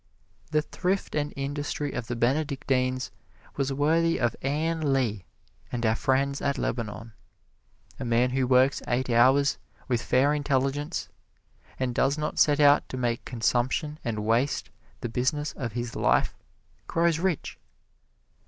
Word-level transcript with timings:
The 0.49 0.63
thrift 0.63 1.13
and 1.13 1.31
industry 1.35 1.91
of 1.91 2.07
the 2.07 2.15
Benedictines 2.15 3.11
was 3.55 3.71
worthy 3.71 4.19
of 4.19 4.35
Ann 4.41 4.93
Lee 4.95 5.25
and 5.71 5.85
our 5.85 5.93
friends 5.93 6.41
at 6.41 6.57
Lebanon. 6.57 7.13
A 7.99 8.05
man 8.05 8.31
who 8.31 8.47
works 8.47 8.81
eight 8.87 9.11
hours, 9.11 9.59
with 9.87 10.01
fair 10.01 10.33
intelligence, 10.33 11.07
and 11.77 11.93
does 11.93 12.17
not 12.17 12.39
set 12.39 12.59
out 12.59 12.89
to 12.89 12.97
make 12.97 13.23
consumption 13.25 13.99
and 14.03 14.25
waste 14.25 14.71
the 15.01 15.07
business 15.07 15.53
of 15.53 15.73
his 15.73 15.95
life, 15.95 16.35
grows 16.87 17.19
rich. 17.19 17.59